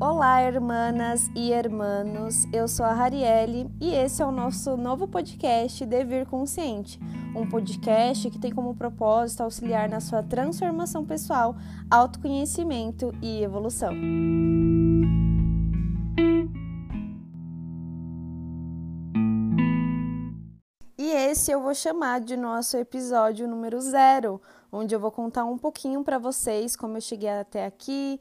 Olá, 0.00 0.42
irmãs 0.42 1.30
e 1.36 1.52
irmãos. 1.52 2.44
Eu 2.52 2.66
sou 2.66 2.84
a 2.84 2.92
Rarielle 2.92 3.70
e 3.80 3.94
esse 3.94 4.20
é 4.20 4.26
o 4.26 4.32
nosso 4.32 4.76
novo 4.76 5.06
podcast 5.06 5.86
Devir 5.86 6.26
Consciente, 6.26 6.98
um 7.34 7.48
podcast 7.48 8.28
que 8.28 8.38
tem 8.40 8.52
como 8.52 8.74
propósito 8.74 9.42
auxiliar 9.42 9.88
na 9.88 10.00
sua 10.00 10.20
transformação 10.20 11.06
pessoal, 11.06 11.54
autoconhecimento 11.88 13.12
e 13.22 13.40
evolução. 13.40 13.92
E 20.98 21.10
esse 21.12 21.52
eu 21.52 21.62
vou 21.62 21.74
chamar 21.74 22.20
de 22.20 22.36
nosso 22.36 22.76
episódio 22.76 23.46
número 23.46 23.80
zero, 23.80 24.42
onde 24.72 24.92
eu 24.92 24.98
vou 24.98 25.12
contar 25.12 25.44
um 25.44 25.56
pouquinho 25.56 26.02
para 26.02 26.18
vocês 26.18 26.74
como 26.74 26.96
eu 26.96 27.00
cheguei 27.00 27.28
até 27.28 27.64
aqui, 27.64 28.18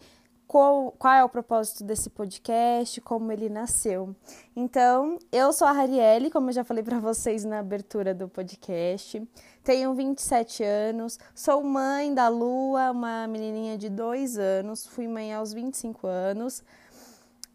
qual, 0.48 0.92
qual, 0.92 1.14
é 1.14 1.24
o 1.24 1.30
propósito 1.30 1.84
desse 1.84 2.10
podcast, 2.10 3.00
como 3.02 3.32
ele 3.32 3.50
nasceu. 3.50 4.16
Então, 4.56 5.18
eu 5.32 5.52
sou 5.52 5.68
a 5.68 5.72
Rarielle, 5.72 6.30
como 6.30 6.50
eu 6.50 6.54
já 6.54 6.64
falei 6.64 6.84
para 6.84 7.00
vocês 7.00 7.44
na 7.44 7.60
abertura 7.60 8.14
do 8.14 8.28
podcast. 8.28 9.22
Tenho 9.64 9.94
27 9.94 10.64
anos, 10.64 11.18
sou 11.34 11.64
mãe 11.64 12.14
da 12.14 12.28
Lua, 12.28 12.92
uma 12.92 13.28
menininha 13.28 13.78
de 13.78 13.90
2 13.90 14.38
anos, 14.38 14.86
fui 14.86 15.08
mãe 15.08 15.34
aos 15.34 15.54
25 15.54 16.06
anos. 16.06 16.64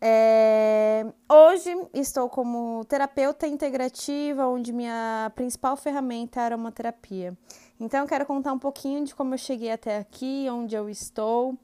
É... 0.00 1.04
Hoje 1.28 1.74
estou 1.92 2.28
como 2.28 2.84
terapeuta 2.84 3.46
integrativa, 3.46 4.46
onde 4.46 4.72
minha 4.72 5.30
principal 5.34 5.76
ferramenta 5.76 6.40
é 6.40 6.42
a 6.42 6.46
aromaterapia. 6.46 7.36
Então, 7.80 8.06
quero 8.06 8.24
contar 8.26 8.52
um 8.52 8.58
pouquinho 8.58 9.04
de 9.04 9.14
como 9.14 9.34
eu 9.34 9.38
cheguei 9.38 9.70
até 9.70 9.98
aqui, 9.98 10.46
onde 10.50 10.74
eu 10.74 10.88
estou. 10.88 11.56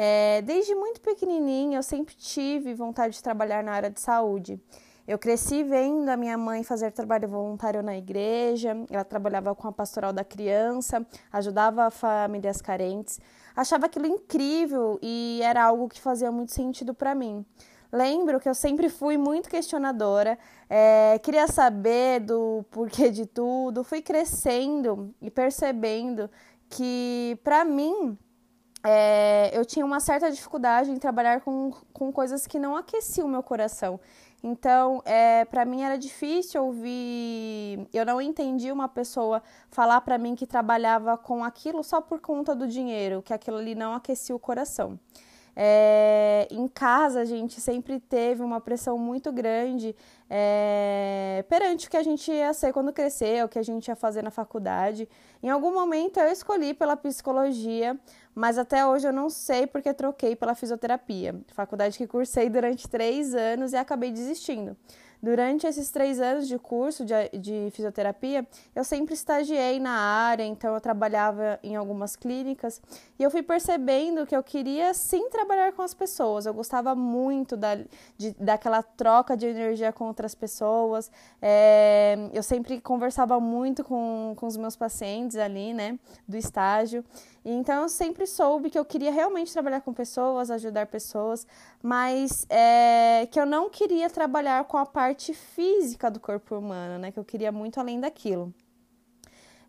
É, 0.00 0.42
desde 0.42 0.76
muito 0.76 1.00
pequenininha, 1.00 1.76
eu 1.76 1.82
sempre 1.82 2.14
tive 2.14 2.72
vontade 2.72 3.16
de 3.16 3.22
trabalhar 3.22 3.64
na 3.64 3.72
área 3.72 3.90
de 3.90 4.00
saúde. 4.00 4.62
Eu 5.08 5.18
cresci 5.18 5.64
vendo 5.64 6.08
a 6.08 6.16
minha 6.16 6.38
mãe 6.38 6.62
fazer 6.62 6.92
trabalho 6.92 7.26
voluntário 7.26 7.82
na 7.82 7.96
igreja, 7.96 8.76
ela 8.88 9.02
trabalhava 9.02 9.52
com 9.56 9.66
a 9.66 9.72
pastoral 9.72 10.12
da 10.12 10.22
criança, 10.22 11.04
ajudava 11.32 11.90
famílias 11.90 12.62
carentes. 12.62 13.18
Achava 13.56 13.86
aquilo 13.86 14.06
incrível 14.06 15.00
e 15.02 15.40
era 15.42 15.64
algo 15.64 15.88
que 15.88 16.00
fazia 16.00 16.30
muito 16.30 16.52
sentido 16.52 16.94
para 16.94 17.12
mim. 17.12 17.44
Lembro 17.90 18.38
que 18.38 18.48
eu 18.48 18.54
sempre 18.54 18.88
fui 18.88 19.18
muito 19.18 19.50
questionadora, 19.50 20.38
é, 20.70 21.18
queria 21.24 21.48
saber 21.48 22.20
do 22.20 22.64
porquê 22.70 23.10
de 23.10 23.26
tudo, 23.26 23.82
fui 23.82 24.00
crescendo 24.00 25.12
e 25.20 25.28
percebendo 25.28 26.30
que, 26.68 27.36
para 27.42 27.64
mim, 27.64 28.16
é, 28.84 29.50
eu 29.52 29.64
tinha 29.64 29.84
uma 29.84 30.00
certa 30.00 30.30
dificuldade 30.30 30.90
em 30.90 30.96
trabalhar 30.96 31.40
com, 31.40 31.72
com 31.92 32.12
coisas 32.12 32.46
que 32.46 32.58
não 32.58 32.76
aqueciam 32.76 33.26
o 33.26 33.30
meu 33.30 33.42
coração. 33.42 34.00
Então, 34.42 35.02
é, 35.04 35.44
para 35.44 35.64
mim 35.64 35.82
era 35.82 35.98
difícil 35.98 36.64
ouvir. 36.64 37.88
Eu 37.92 38.06
não 38.06 38.20
entendi 38.20 38.70
uma 38.70 38.88
pessoa 38.88 39.42
falar 39.68 40.00
para 40.02 40.16
mim 40.16 40.36
que 40.36 40.46
trabalhava 40.46 41.16
com 41.16 41.42
aquilo 41.42 41.82
só 41.82 42.00
por 42.00 42.20
conta 42.20 42.54
do 42.54 42.68
dinheiro, 42.68 43.20
que 43.20 43.34
aquilo 43.34 43.56
ali 43.56 43.74
não 43.74 43.94
aquecia 43.94 44.34
o 44.34 44.38
coração. 44.38 44.98
É, 45.60 46.46
em 46.52 46.68
casa, 46.68 47.20
a 47.20 47.24
gente 47.24 47.60
sempre 47.60 47.98
teve 47.98 48.44
uma 48.44 48.60
pressão 48.60 48.96
muito 48.96 49.32
grande 49.32 49.92
é, 50.30 51.44
perante 51.48 51.88
o 51.88 51.90
que 51.90 51.96
a 51.96 52.02
gente 52.04 52.30
ia 52.30 52.54
ser 52.54 52.72
quando 52.72 52.92
crescer, 52.92 53.44
o 53.44 53.48
que 53.48 53.58
a 53.58 53.62
gente 53.62 53.88
ia 53.88 53.96
fazer 53.96 54.22
na 54.22 54.30
faculdade. 54.30 55.08
Em 55.42 55.50
algum 55.50 55.74
momento 55.74 56.20
eu 56.20 56.30
escolhi 56.30 56.74
pela 56.74 56.96
psicologia, 56.96 57.98
mas 58.38 58.56
até 58.56 58.86
hoje 58.86 59.06
eu 59.06 59.12
não 59.12 59.28
sei 59.28 59.66
porque 59.66 59.92
troquei 59.92 60.36
pela 60.36 60.54
fisioterapia. 60.54 61.34
Faculdade 61.48 61.98
que 61.98 62.06
cursei 62.06 62.48
durante 62.48 62.88
três 62.88 63.34
anos 63.34 63.72
e 63.72 63.76
acabei 63.76 64.12
desistindo. 64.12 64.76
Durante 65.20 65.66
esses 65.66 65.90
três 65.90 66.20
anos 66.20 66.46
de 66.46 66.56
curso 66.58 67.04
de, 67.04 67.12
de, 67.36 67.70
fisioterapia, 67.72 68.46
eu 68.72 68.84
sempre 68.84 69.14
estagiei 69.14 69.80
na 69.80 69.90
área, 69.90 70.44
então 70.44 70.74
eu 70.74 70.80
trabalhava 70.80 71.58
em 71.60 71.74
algumas 71.74 72.14
clínicas 72.14 72.80
e 73.18 73.24
eu 73.24 73.30
fui 73.30 73.42
percebendo 73.42 74.24
que 74.24 74.36
eu 74.36 74.42
queria 74.44 74.94
sim 74.94 75.28
trabalhar 75.28 75.72
com 75.72 75.82
as 75.82 75.92
pessoas. 75.92 76.46
Eu 76.46 76.54
gostava 76.54 76.94
muito 76.94 77.56
da, 77.56 77.74
de, 78.16 78.30
daquela 78.38 78.80
troca 78.80 79.36
de 79.36 79.46
energia 79.46 79.92
com 79.92 80.04
outras 80.04 80.36
pessoas. 80.36 81.10
É, 81.42 82.16
eu 82.32 82.42
sempre 82.44 82.80
conversava 82.80 83.40
muito 83.40 83.82
com, 83.82 84.34
com 84.36 84.46
os 84.46 84.56
meus 84.56 84.76
pacientes 84.76 85.36
ali, 85.36 85.74
né, 85.74 85.98
do 86.28 86.36
estágio. 86.36 87.04
Então 87.50 87.84
eu 87.84 87.88
sempre 87.88 88.26
soube 88.26 88.68
que 88.68 88.78
eu 88.78 88.84
queria 88.84 89.10
realmente 89.10 89.50
trabalhar 89.50 89.80
com 89.80 89.90
pessoas, 89.90 90.50
ajudar 90.50 90.86
pessoas, 90.86 91.46
mas 91.82 92.46
é, 92.50 93.26
que 93.30 93.40
eu 93.40 93.46
não 93.46 93.70
queria 93.70 94.10
trabalhar 94.10 94.64
com 94.64 94.76
a 94.76 94.84
parte 94.84 95.32
física 95.32 96.10
do 96.10 96.20
corpo 96.20 96.58
humano, 96.58 96.98
né? 96.98 97.10
Que 97.10 97.18
eu 97.18 97.24
queria 97.24 97.50
muito 97.50 97.80
além 97.80 97.98
daquilo. 97.98 98.52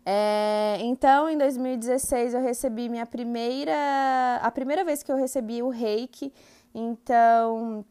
É, 0.04 0.76
então, 0.80 1.26
em 1.30 1.38
2016 1.38 2.34
eu 2.34 2.42
recebi 2.42 2.86
minha 2.90 3.06
primeira, 3.06 3.72
a 4.42 4.50
primeira 4.50 4.84
vez 4.84 5.02
que 5.02 5.10
eu 5.10 5.16
recebi 5.16 5.62
o 5.62 5.70
Reiki. 5.70 6.34
Então 6.74 7.82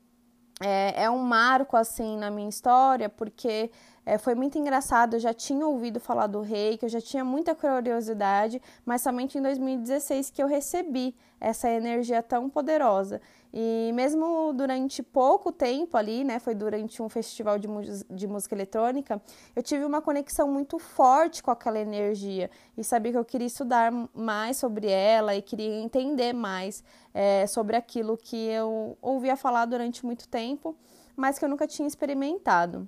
é, 0.61 1.05
é 1.05 1.09
um 1.09 1.17
marco 1.17 1.75
assim 1.75 2.15
na 2.15 2.29
minha 2.29 2.49
história 2.49 3.09
porque 3.09 3.71
é, 4.05 4.17
foi 4.17 4.35
muito 4.35 4.57
engraçado, 4.57 5.15
eu 5.15 5.19
já 5.19 5.33
tinha 5.33 5.65
ouvido 5.65 5.99
falar 5.99 6.27
do 6.27 6.41
rei, 6.41 6.77
que 6.77 6.85
eu 6.85 6.89
já 6.89 7.01
tinha 7.01 7.23
muita 7.23 7.53
curiosidade, 7.55 8.61
mas 8.85 9.01
somente 9.01 9.37
em 9.37 9.41
2016 9.41 10.29
que 10.29 10.41
eu 10.41 10.47
recebi 10.47 11.15
essa 11.39 11.69
energia 11.69 12.21
tão 12.21 12.49
poderosa. 12.49 13.21
E 13.51 13.91
mesmo 13.93 14.53
durante 14.53 15.01
pouco 15.01 15.51
tempo 15.51 15.97
ali, 15.97 16.23
né, 16.23 16.37
foi 16.37 16.53
durante 16.53 17.01
um 17.01 17.09
festival 17.09 17.57
de, 17.57 17.67
de 18.09 18.27
música 18.27 18.53
eletrônica, 18.53 19.21
eu 19.55 19.63
tive 19.63 19.83
uma 19.85 20.01
conexão 20.01 20.47
muito 20.51 20.77
forte 20.77 21.41
com 21.41 21.49
aquela 21.49 21.79
energia 21.79 22.49
e 22.77 22.83
sabia 22.83 23.11
que 23.11 23.17
eu 23.17 23.25
queria 23.25 23.47
estudar 23.47 23.91
mais 24.13 24.57
sobre 24.57 24.87
ela 24.87 25.35
e 25.35 25.41
queria 25.41 25.81
entender 25.81 26.33
mais 26.33 26.83
é, 27.13 27.47
sobre 27.47 27.75
aquilo 27.75 28.15
que 28.17 28.37
eu 28.37 28.97
ouvia 29.01 29.35
falar 29.35 29.65
durante 29.65 30.05
muito 30.05 30.27
tempo, 30.27 30.75
mas 31.15 31.39
que 31.39 31.45
eu 31.45 31.49
nunca 31.49 31.65
tinha 31.65 31.87
experimentado. 31.87 32.87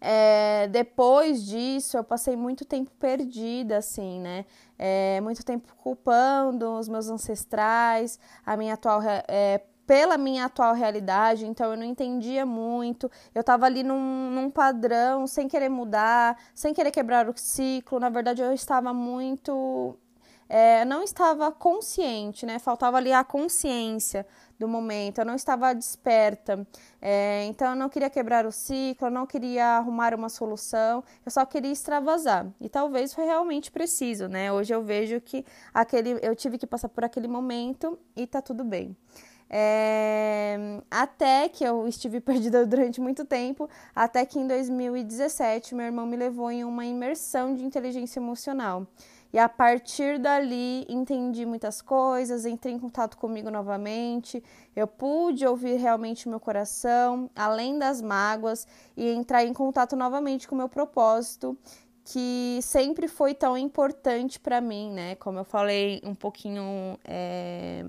É, 0.00 0.66
depois 0.68 1.44
disso, 1.44 1.96
eu 1.96 2.04
passei 2.04 2.34
muito 2.36 2.64
tempo 2.64 2.90
perdida, 2.98 3.78
assim, 3.78 4.18
né? 4.20 4.46
É, 4.78 5.20
muito 5.20 5.44
tempo 5.44 5.74
culpando 5.76 6.78
os 6.78 6.88
meus 6.88 7.08
ancestrais, 7.10 8.18
a 8.44 8.56
minha 8.56 8.74
atual. 8.74 9.00
É, 9.28 9.60
pela 9.86 10.16
minha 10.16 10.44
atual 10.44 10.72
realidade, 10.72 11.44
então 11.44 11.72
eu 11.72 11.76
não 11.76 11.84
entendia 11.84 12.46
muito. 12.46 13.10
Eu 13.34 13.40
estava 13.40 13.66
ali 13.66 13.82
num, 13.82 14.30
num 14.30 14.48
padrão, 14.48 15.26
sem 15.26 15.48
querer 15.48 15.68
mudar, 15.68 16.38
sem 16.54 16.72
querer 16.72 16.92
quebrar 16.92 17.28
o 17.28 17.36
ciclo. 17.36 17.98
Na 17.98 18.08
verdade, 18.08 18.40
eu 18.40 18.52
estava 18.52 18.94
muito 18.94 19.98
é, 20.50 20.84
não 20.84 21.04
estava 21.04 21.52
consciente, 21.52 22.44
né? 22.44 22.58
Faltava 22.58 22.96
ali 22.96 23.12
a 23.12 23.22
consciência 23.22 24.26
do 24.58 24.66
momento, 24.66 25.20
eu 25.20 25.24
não 25.24 25.36
estava 25.36 25.72
desperta. 25.72 26.66
É, 27.00 27.44
então, 27.44 27.70
eu 27.70 27.76
não 27.76 27.88
queria 27.88 28.10
quebrar 28.10 28.44
o 28.44 28.50
ciclo, 28.50 29.06
eu 29.06 29.10
não 29.12 29.26
queria 29.26 29.76
arrumar 29.76 30.12
uma 30.12 30.28
solução, 30.28 31.04
eu 31.24 31.30
só 31.30 31.46
queria 31.46 31.70
extravasar. 31.70 32.48
E 32.60 32.68
talvez 32.68 33.14
foi 33.14 33.24
realmente 33.26 33.70
preciso, 33.70 34.26
né? 34.26 34.52
Hoje 34.52 34.74
eu 34.74 34.82
vejo 34.82 35.20
que 35.20 35.46
aquele, 35.72 36.18
eu 36.20 36.34
tive 36.34 36.58
que 36.58 36.66
passar 36.66 36.88
por 36.88 37.04
aquele 37.04 37.28
momento 37.28 37.96
e 38.16 38.26
tá 38.26 38.42
tudo 38.42 38.64
bem. 38.64 38.96
É, 39.48 40.80
até 40.90 41.48
que 41.48 41.62
eu 41.62 41.86
estive 41.86 42.18
perdida 42.20 42.66
durante 42.66 43.00
muito 43.00 43.24
tempo, 43.24 43.70
até 43.94 44.26
que 44.26 44.38
em 44.38 44.48
2017 44.48 45.76
meu 45.76 45.86
irmão 45.86 46.06
me 46.06 46.16
levou 46.16 46.50
em 46.50 46.64
uma 46.64 46.84
imersão 46.84 47.54
de 47.54 47.64
inteligência 47.64 48.18
emocional. 48.18 48.86
E 49.32 49.38
a 49.38 49.48
partir 49.48 50.18
dali 50.18 50.84
entendi 50.88 51.46
muitas 51.46 51.80
coisas, 51.80 52.44
entrei 52.44 52.74
em 52.74 52.78
contato 52.78 53.16
comigo 53.16 53.50
novamente, 53.50 54.42
eu 54.74 54.88
pude 54.88 55.46
ouvir 55.46 55.76
realmente 55.76 56.28
meu 56.28 56.40
coração, 56.40 57.30
além 57.36 57.78
das 57.78 58.02
mágoas, 58.02 58.66
e 58.96 59.08
entrar 59.08 59.44
em 59.44 59.52
contato 59.52 59.94
novamente 59.94 60.48
com 60.48 60.54
o 60.56 60.58
meu 60.58 60.68
propósito, 60.68 61.56
que 62.04 62.58
sempre 62.60 63.06
foi 63.06 63.32
tão 63.32 63.56
importante 63.56 64.40
para 64.40 64.60
mim, 64.60 64.90
né? 64.90 65.14
Como 65.14 65.38
eu 65.38 65.44
falei 65.44 66.00
um 66.04 66.14
pouquinho 66.14 66.98
é, 67.04 67.84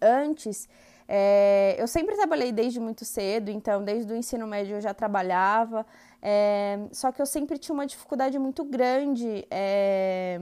antes, 0.00 0.66
é, 1.12 1.74
eu 1.76 1.88
sempre 1.88 2.14
trabalhei 2.14 2.52
desde 2.52 2.78
muito 2.78 3.04
cedo, 3.04 3.50
então 3.50 3.82
desde 3.82 4.12
o 4.12 4.16
ensino 4.16 4.46
médio 4.46 4.76
eu 4.76 4.80
já 4.80 4.94
trabalhava. 4.94 5.84
É, 6.22 6.78
só 6.92 7.10
que 7.10 7.20
eu 7.20 7.26
sempre 7.26 7.56
tinha 7.58 7.74
uma 7.74 7.86
dificuldade 7.86 8.38
muito 8.38 8.62
grande 8.64 9.46
é, 9.50 10.38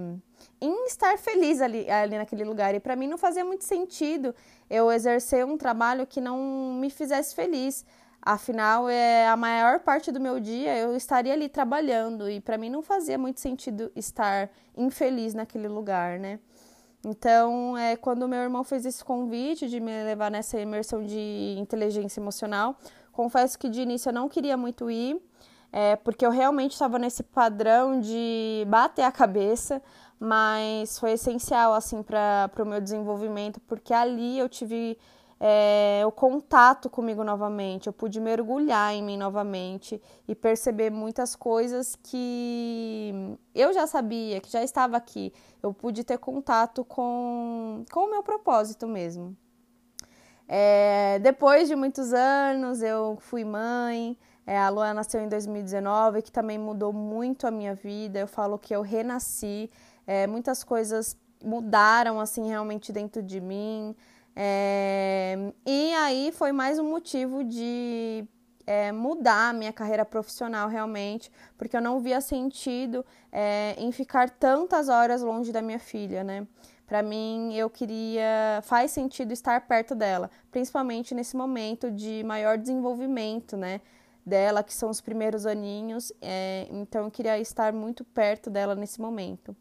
em 0.61 0.87
estar 0.87 1.17
feliz 1.19 1.61
ali, 1.61 1.89
ali 1.91 2.19
naquele 2.19 2.45
lugar. 2.45 2.75
E 2.75 2.81
para 2.81 2.97
mim 2.97 3.07
não 3.07 3.19
fazia 3.19 3.45
muito 3.45 3.65
sentido 3.65 4.35
eu 4.69 4.91
exercer 4.91 5.45
um 5.45 5.57
trabalho 5.57 6.07
que 6.07 6.21
não 6.21 6.75
me 6.81 6.91
fizesse 6.91 7.35
feliz. 7.35 7.85
Afinal, 8.21 8.89
é 8.89 9.29
a 9.29 9.37
maior 9.37 9.79
parte 9.81 10.11
do 10.11 10.21
meu 10.21 10.41
dia 10.41 10.77
eu 10.77 10.97
estaria 10.97 11.33
ali 11.33 11.49
trabalhando 11.49 12.29
e 12.29 12.41
para 12.41 12.59
mim 12.59 12.69
não 12.69 12.83
fazia 12.83 13.17
muito 13.17 13.41
sentido 13.41 13.93
estar 13.95 14.51
infeliz 14.77 15.35
naquele 15.35 15.69
lugar, 15.69 16.19
né? 16.19 16.41
Então, 17.05 17.79
é, 17.79 17.97
quando 17.97 18.29
meu 18.29 18.41
irmão 18.41 18.65
fez 18.65 18.85
esse 18.85 19.05
convite 19.05 19.69
de 19.69 19.79
me 19.79 20.03
levar 20.03 20.31
nessa 20.33 20.61
imersão 20.61 21.05
de 21.05 21.55
inteligência 21.57 22.21
emocional, 22.21 22.77
confesso 23.13 23.57
que 23.57 23.69
de 23.69 23.83
início 23.83 24.09
eu 24.09 24.13
não 24.13 24.29
queria 24.29 24.57
muito 24.57 24.91
ir, 24.91 25.17
é, 25.73 25.97
porque 25.97 26.25
eu 26.25 26.31
realmente 26.31 26.73
estava 26.73 26.99
nesse 26.99 27.23
padrão 27.23 28.01
de 28.01 28.65
bater 28.69 29.03
a 29.03 29.13
cabeça, 29.13 29.83
mas 30.19 30.99
foi 30.99 31.13
essencial 31.13 31.75
assim 31.75 32.03
para 32.03 32.51
o 32.59 32.65
meu 32.65 32.81
desenvolvimento, 32.81 33.61
porque 33.61 33.93
ali 33.93 34.39
eu 34.39 34.49
tive 34.49 34.99
é, 35.41 36.03
o 36.05 36.11
contato 36.11 36.91
comigo 36.91 37.23
novamente, 37.23 37.87
eu 37.87 37.93
pude 37.93 38.21
mergulhar 38.21 38.93
em 38.95 39.03
mim 39.03 39.17
novamente 39.17 40.03
e 40.27 40.35
perceber 40.35 40.91
muitas 40.91 41.37
coisas 41.37 41.95
que 41.95 43.13
eu 43.55 43.73
já 43.73 43.87
sabia, 43.87 44.41
que 44.41 44.51
já 44.51 44.63
estava 44.63 44.97
aqui. 44.97 45.33
Eu 45.63 45.73
pude 45.73 46.03
ter 46.03 46.19
contato 46.19 46.85
com, 46.85 47.85
com 47.93 48.01
o 48.01 48.11
meu 48.11 48.23
propósito 48.23 48.87
mesmo. 48.89 49.37
É, 50.49 51.19
depois 51.21 51.69
de 51.69 51.77
muitos 51.77 52.13
anos, 52.13 52.83
eu 52.83 53.19
fui 53.21 53.45
mãe. 53.45 54.17
É, 54.49 54.57
a 54.57 54.71
Luana 54.71 54.95
nasceu 54.95 55.21
em 55.21 55.29
2019, 55.29 56.23
que 56.23 56.33
também 56.33 56.57
mudou 56.57 56.91
muito 56.91 57.47
a 57.47 57.51
minha 57.51 57.75
vida. 57.75 58.19
Eu 58.19 58.27
falo 58.27 58.59
que 58.59 58.75
eu 58.75 58.81
renasci. 58.81 59.71
É, 60.07 60.27
muitas 60.27 60.65
coisas 60.65 61.15
mudaram 61.45 62.19
assim 62.19 62.49
realmente 62.49 62.91
dentro 62.91 63.23
de 63.23 63.43
mim. 63.43 63.95
É, 64.35 65.37
e 65.67 65.93
aí 65.93 66.33
foi 66.33 66.51
mais 66.51 66.79
um 66.79 66.89
motivo 66.89 67.45
de 67.45 68.25
é, 68.67 68.91
mudar 68.91 69.51
a 69.51 69.53
minha 69.53 69.71
carreira 69.71 70.03
profissional 70.03 70.67
realmente, 70.67 71.31
porque 71.59 71.77
eu 71.77 71.83
não 71.83 72.01
via 72.01 72.23
sentido 72.23 73.05
é, 73.31 73.75
em 73.77 73.93
ficar 73.93 74.31
tantas 74.31 74.89
horas 74.89 75.21
longe 75.21 75.53
da 75.53 75.61
minha 75.61 75.79
filha, 75.79 76.25
né? 76.25 76.47
Para 76.87 77.03
mim, 77.03 77.53
eu 77.55 77.69
queria. 77.69 78.63
faz 78.63 78.93
sentido 78.93 79.31
estar 79.31 79.61
perto 79.69 79.95
dela, 79.95 80.31
principalmente 80.51 81.15
nesse 81.15 81.37
momento 81.37 81.91
de 81.91 82.25
maior 82.25 82.57
desenvolvimento, 82.57 83.55
né? 83.55 83.83
Dela, 84.29 84.63
que 84.63 84.75
são 84.75 84.91
os 84.91 85.01
primeiros 85.01 85.47
aninhos, 85.47 86.13
é, 86.21 86.69
então 86.71 87.05
eu 87.05 87.11
queria 87.11 87.39
estar 87.39 87.73
muito 87.73 88.05
perto 88.05 88.51
dela 88.51 88.75
nesse 88.75 89.01
momento. 89.01 89.57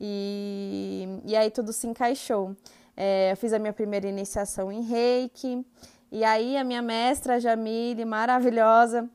E, 0.00 1.20
e 1.24 1.36
aí 1.36 1.50
tudo 1.50 1.72
se 1.72 1.86
encaixou. 1.86 2.56
É, 2.96 3.32
eu 3.32 3.36
fiz 3.36 3.52
a 3.52 3.58
minha 3.58 3.72
primeira 3.72 4.06
iniciação 4.08 4.70
em 4.70 4.82
reiki. 4.82 5.64
E 6.10 6.24
aí 6.24 6.56
a 6.56 6.64
minha 6.64 6.82
mestra 6.82 7.40
Jamile, 7.40 8.04
maravilhosa, 8.04 9.08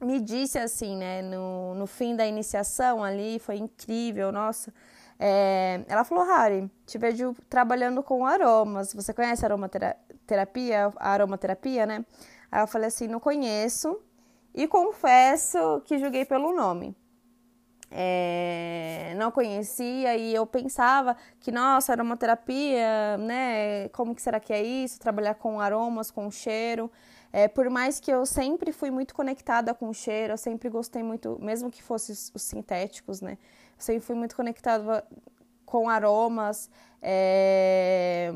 me 0.00 0.20
disse 0.20 0.58
assim, 0.58 0.96
né, 0.96 1.22
no, 1.22 1.74
no 1.74 1.86
fim 1.86 2.16
da 2.16 2.26
iniciação 2.26 3.04
ali, 3.04 3.38
foi 3.38 3.56
incrível, 3.56 4.32
nossa. 4.32 4.72
É, 5.24 5.84
ela 5.86 6.02
falou, 6.02 6.24
Harry, 6.24 6.68
te 6.84 6.98
vejo 6.98 7.32
trabalhando 7.48 8.02
com 8.02 8.26
aromas. 8.26 8.92
Você 8.92 9.14
conhece 9.14 9.44
aromaterapia? 9.44 10.92
Aromaterapia, 10.96 11.86
né? 11.86 12.04
Aí 12.50 12.60
eu 12.60 12.66
falei 12.66 12.88
assim, 12.88 13.06
não 13.06 13.20
conheço. 13.20 14.00
E 14.54 14.66
confesso 14.68 15.80
que 15.84 15.98
julguei 15.98 16.24
pelo 16.24 16.54
nome 16.54 16.96
é, 17.94 19.14
não 19.18 19.30
conhecia 19.30 20.16
e 20.16 20.34
eu 20.34 20.46
pensava 20.46 21.14
que, 21.38 21.52
nossa, 21.52 21.92
aromaterapia, 21.92 23.18
né? 23.18 23.88
Como 23.90 24.14
que 24.14 24.22
será 24.22 24.40
que 24.40 24.52
é 24.52 24.62
isso? 24.62 24.98
Trabalhar 24.98 25.34
com 25.34 25.60
aromas, 25.60 26.10
com 26.10 26.30
cheiro. 26.30 26.90
É, 27.30 27.48
por 27.48 27.68
mais 27.68 28.00
que 28.00 28.10
eu 28.10 28.24
sempre 28.24 28.72
fui 28.72 28.90
muito 28.90 29.14
conectada 29.14 29.74
com 29.74 29.92
cheiro, 29.92 30.32
eu 30.32 30.38
sempre 30.38 30.70
gostei 30.70 31.02
muito, 31.02 31.38
mesmo 31.40 31.70
que 31.70 31.82
fossem 31.82 32.14
os 32.34 32.42
sintéticos, 32.42 33.20
né? 33.20 33.32
Eu 33.76 33.84
sempre 33.84 34.00
fui 34.00 34.16
muito 34.16 34.34
conectada 34.34 35.04
com 35.66 35.88
aromas. 35.88 36.70
É, 37.02 38.32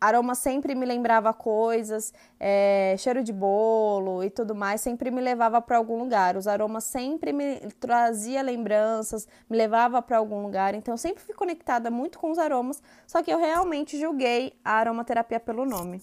aroma 0.00 0.34
sempre 0.34 0.74
me 0.74 0.86
lembrava 0.86 1.32
coisas, 1.34 2.12
é, 2.38 2.94
cheiro 2.98 3.22
de 3.22 3.32
bolo 3.32 4.24
e 4.24 4.30
tudo 4.30 4.54
mais, 4.54 4.80
sempre 4.80 5.10
me 5.10 5.20
levava 5.20 5.60
para 5.60 5.76
algum 5.76 5.98
lugar. 5.98 6.36
Os 6.36 6.46
aromas 6.48 6.84
sempre 6.84 7.32
me 7.32 7.60
trazia 7.78 8.42
lembranças, 8.42 9.28
me 9.48 9.56
levava 9.56 10.00
para 10.00 10.16
algum 10.16 10.42
lugar. 10.42 10.74
Então 10.74 10.94
eu 10.94 10.98
sempre 10.98 11.22
fui 11.22 11.34
conectada 11.34 11.90
muito 11.90 12.18
com 12.18 12.30
os 12.30 12.38
aromas, 12.38 12.82
só 13.06 13.22
que 13.22 13.30
eu 13.30 13.38
realmente 13.38 13.98
julguei 13.98 14.54
a 14.64 14.72
aromaterapia 14.72 15.38
pelo 15.38 15.64
nome. 15.66 16.02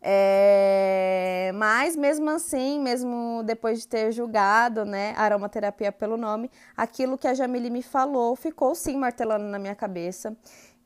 É, 0.00 1.50
mas 1.54 1.96
mesmo 1.96 2.30
assim, 2.30 2.80
mesmo 2.80 3.42
depois 3.44 3.80
de 3.80 3.88
ter 3.88 4.12
julgado 4.12 4.84
né, 4.84 5.12
a 5.16 5.22
aromaterapia 5.22 5.90
pelo 5.90 6.16
nome, 6.16 6.50
aquilo 6.76 7.18
que 7.18 7.26
a 7.26 7.34
Jamile 7.34 7.68
me 7.68 7.82
falou 7.82 8.36
ficou 8.36 8.74
sim 8.74 8.96
martelando 8.96 9.44
na 9.46 9.58
minha 9.58 9.74
cabeça. 9.74 10.36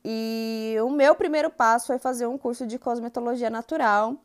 E 0.03 0.75
o 0.83 0.89
meu 0.89 1.15
primeiro 1.15 1.49
passo 1.49 1.87
foi 1.87 1.97
fazer 1.97 2.27
um 2.27 2.37
curso 2.37 2.67
de 2.67 2.77
cosmetologia 2.77 3.49
natural, 3.49 4.15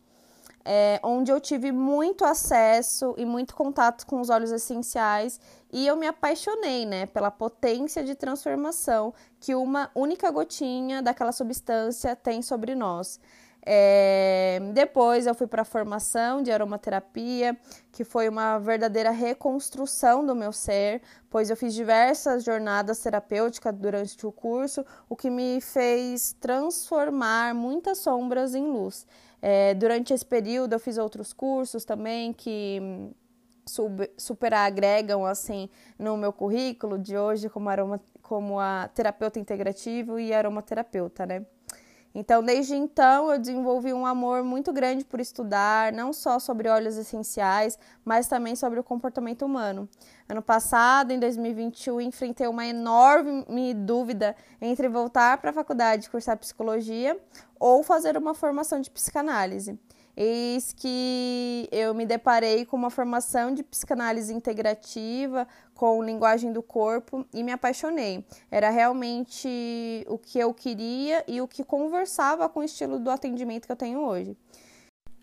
é, 0.64 1.00
onde 1.02 1.30
eu 1.30 1.40
tive 1.40 1.72
muito 1.72 2.24
acesso 2.24 3.14
e 3.16 3.24
muito 3.24 3.54
contato 3.54 4.04
com 4.06 4.20
os 4.20 4.28
óleos 4.28 4.50
essenciais 4.50 5.40
e 5.72 5.86
eu 5.86 5.96
me 5.96 6.06
apaixonei, 6.06 6.84
né, 6.84 7.06
pela 7.06 7.30
potência 7.30 8.02
de 8.02 8.14
transformação 8.14 9.14
que 9.40 9.54
uma 9.54 9.90
única 9.94 10.30
gotinha 10.30 11.00
daquela 11.00 11.32
substância 11.32 12.16
tem 12.16 12.42
sobre 12.42 12.74
nós. 12.74 13.20
É, 13.70 14.60
depois 14.72 15.26
eu 15.26 15.34
fui 15.34 15.46
para 15.46 15.60
a 15.60 15.64
formação 15.64 16.42
de 16.42 16.50
aromaterapia, 16.50 17.54
que 17.92 18.02
foi 18.02 18.26
uma 18.26 18.58
verdadeira 18.58 19.10
reconstrução 19.10 20.24
do 20.24 20.34
meu 20.34 20.52
ser, 20.52 21.02
pois 21.28 21.50
eu 21.50 21.56
fiz 21.56 21.74
diversas 21.74 22.44
jornadas 22.44 22.98
terapêuticas 22.98 23.74
durante 23.74 24.26
o 24.26 24.32
curso, 24.32 24.82
o 25.06 25.14
que 25.14 25.28
me 25.28 25.60
fez 25.60 26.34
transformar 26.40 27.54
muitas 27.54 27.98
sombras 27.98 28.54
em 28.54 28.64
luz. 28.64 29.06
É, 29.42 29.74
durante 29.74 30.14
esse 30.14 30.24
período 30.24 30.72
eu 30.72 30.80
fiz 30.80 30.96
outros 30.96 31.34
cursos 31.34 31.84
também 31.84 32.32
que 32.32 32.80
super 34.16 34.54
agregam 34.54 35.26
assim 35.26 35.68
no 35.98 36.16
meu 36.16 36.32
currículo 36.32 36.98
de 36.98 37.18
hoje 37.18 37.50
como 37.50 37.68
aroma, 37.68 38.00
como 38.22 38.58
a 38.58 38.88
terapeuta 38.94 39.38
integrativo 39.38 40.18
e 40.18 40.32
aromaterapeuta, 40.32 41.26
né? 41.26 41.44
Então, 42.14 42.42
desde 42.42 42.74
então, 42.74 43.30
eu 43.30 43.38
desenvolvi 43.38 43.92
um 43.92 44.06
amor 44.06 44.42
muito 44.42 44.72
grande 44.72 45.04
por 45.04 45.20
estudar, 45.20 45.92
não 45.92 46.12
só 46.12 46.38
sobre 46.38 46.68
óleos 46.68 46.96
essenciais, 46.96 47.78
mas 48.04 48.26
também 48.26 48.56
sobre 48.56 48.80
o 48.80 48.84
comportamento 48.84 49.44
humano. 49.44 49.88
Ano 50.28 50.42
passado, 50.42 51.10
em 51.10 51.18
2021, 51.18 52.00
enfrentei 52.00 52.46
uma 52.46 52.66
enorme 52.66 53.74
dúvida 53.74 54.34
entre 54.60 54.88
voltar 54.88 55.38
para 55.38 55.50
a 55.50 55.54
faculdade 55.54 56.06
e 56.06 56.10
cursar 56.10 56.36
psicologia 56.38 57.18
ou 57.58 57.82
fazer 57.82 58.16
uma 58.16 58.34
formação 58.34 58.80
de 58.80 58.90
psicanálise. 58.90 59.78
Eis 60.20 60.72
que 60.72 61.68
eu 61.70 61.94
me 61.94 62.04
deparei 62.04 62.66
com 62.66 62.76
uma 62.76 62.90
formação 62.90 63.54
de 63.54 63.62
psicanálise 63.62 64.34
integrativa, 64.34 65.46
com 65.76 66.02
linguagem 66.02 66.52
do 66.52 66.60
corpo 66.60 67.24
e 67.32 67.44
me 67.44 67.52
apaixonei. 67.52 68.24
Era 68.50 68.68
realmente 68.68 70.04
o 70.08 70.18
que 70.18 70.36
eu 70.36 70.52
queria 70.52 71.22
e 71.28 71.40
o 71.40 71.46
que 71.46 71.62
conversava 71.62 72.48
com 72.48 72.58
o 72.58 72.64
estilo 72.64 72.98
do 72.98 73.10
atendimento 73.10 73.66
que 73.66 73.70
eu 73.70 73.76
tenho 73.76 74.00
hoje. 74.00 74.36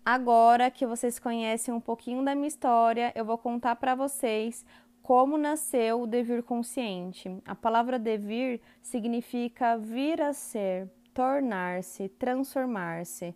Agora 0.02 0.70
que 0.70 0.86
vocês 0.86 1.18
conhecem 1.18 1.74
um 1.74 1.80
pouquinho 1.80 2.24
da 2.24 2.34
minha 2.34 2.48
história, 2.48 3.12
eu 3.14 3.26
vou 3.26 3.36
contar 3.36 3.76
para 3.76 3.94
vocês 3.94 4.64
como 5.02 5.36
nasceu 5.36 6.00
o 6.00 6.06
devir 6.06 6.42
consciente. 6.42 7.38
A 7.44 7.54
palavra 7.54 7.98
devir 7.98 8.62
significa 8.80 9.76
vir 9.76 10.22
a 10.22 10.32
ser, 10.32 10.88
tornar-se, 11.12 12.08
transformar-se 12.08 13.34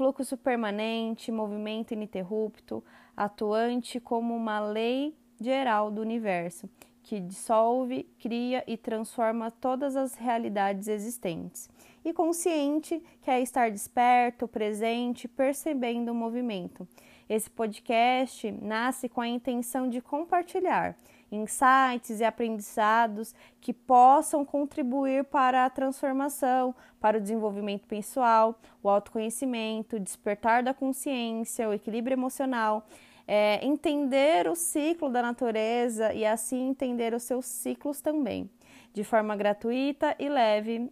fluxo 0.00 0.34
permanente, 0.34 1.30
movimento 1.30 1.92
ininterrupto, 1.92 2.82
atuante 3.14 4.00
como 4.00 4.34
uma 4.34 4.58
lei 4.58 5.14
geral 5.38 5.90
do 5.90 6.00
universo, 6.00 6.70
que 7.02 7.20
dissolve, 7.20 8.04
cria 8.18 8.64
e 8.66 8.78
transforma 8.78 9.50
todas 9.50 9.96
as 9.96 10.14
realidades 10.14 10.88
existentes. 10.88 11.68
E 12.02 12.14
consciente, 12.14 13.02
que 13.20 13.30
é 13.30 13.42
estar 13.42 13.70
desperto, 13.70 14.48
presente, 14.48 15.28
percebendo 15.28 16.12
o 16.12 16.14
movimento. 16.14 16.88
Esse 17.28 17.50
podcast 17.50 18.50
nasce 18.52 19.06
com 19.06 19.20
a 19.20 19.28
intenção 19.28 19.86
de 19.86 20.00
compartilhar 20.00 20.96
insights 21.30 22.20
e 22.20 22.24
aprendizados 22.24 23.34
que 23.60 23.72
possam 23.72 24.44
contribuir 24.44 25.24
para 25.24 25.64
a 25.64 25.70
transformação, 25.70 26.74
para 27.00 27.18
o 27.18 27.20
desenvolvimento 27.20 27.86
pessoal, 27.86 28.58
o 28.82 28.88
autoconhecimento, 28.88 30.00
despertar 30.00 30.62
da 30.62 30.74
consciência, 30.74 31.68
o 31.68 31.72
equilíbrio 31.72 32.14
emocional, 32.14 32.86
é, 33.26 33.64
entender 33.64 34.48
o 34.48 34.56
ciclo 34.56 35.08
da 35.08 35.22
natureza 35.22 36.12
e 36.12 36.26
assim 36.26 36.70
entender 36.70 37.14
os 37.14 37.22
seus 37.22 37.46
ciclos 37.46 38.00
também, 38.00 38.50
de 38.92 39.04
forma 39.04 39.36
gratuita 39.36 40.16
e 40.18 40.28
leve, 40.28 40.90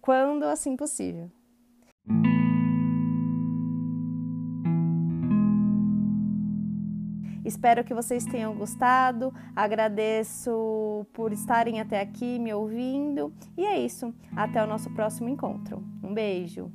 quando 0.00 0.44
assim 0.44 0.76
possível. 0.76 1.30
Espero 7.44 7.84
que 7.84 7.94
vocês 7.94 8.24
tenham 8.24 8.54
gostado. 8.54 9.32
Agradeço 9.54 11.06
por 11.12 11.32
estarem 11.32 11.80
até 11.80 12.00
aqui 12.00 12.38
me 12.38 12.52
ouvindo. 12.52 13.32
E 13.56 13.64
é 13.64 13.78
isso. 13.78 14.14
Até 14.34 14.62
o 14.62 14.66
nosso 14.66 14.90
próximo 14.90 15.28
encontro. 15.28 15.82
Um 16.02 16.12
beijo. 16.14 16.70